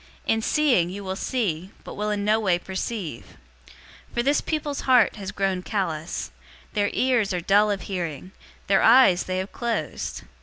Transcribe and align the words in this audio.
In 0.25 0.41
seeing, 0.41 0.89
you 0.89 1.03
will 1.03 1.15
see, 1.15 1.69
but 1.83 1.93
will 1.93 2.09
in 2.09 2.25
no 2.25 2.39
way 2.39 2.57
perceive. 2.57 3.37
028:027 4.13 4.13
For 4.15 4.23
this 4.23 4.41
people's 4.41 4.81
heart 4.81 5.15
has 5.17 5.31
grown 5.31 5.61
callous. 5.61 6.31
Their 6.73 6.89
ears 6.91 7.35
are 7.35 7.39
dull 7.39 7.69
of 7.69 7.81
hearing. 7.83 8.31
Their 8.65 8.81
eyes 8.81 9.25
they 9.25 9.37
have 9.37 9.51
closed. 9.51 10.23